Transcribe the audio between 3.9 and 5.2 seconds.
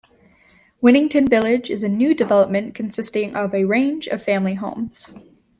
of family homes.